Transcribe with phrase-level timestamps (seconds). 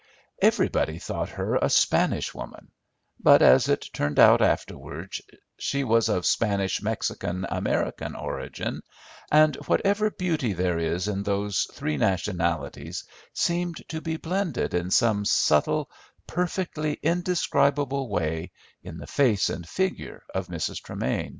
[0.41, 2.71] Everybody thought her a Spanish woman;
[3.19, 5.13] but, as it turned out afterward,
[5.59, 8.81] she was of Spanish Mexican American origin,
[9.31, 15.23] and whatever beauty there is in those three nationalities seemed to be blended in some
[15.23, 15.87] subtle,
[16.25, 18.49] perfectly indescribable way
[18.81, 20.81] in the face and figure of Mrs.
[20.81, 21.29] Tremain.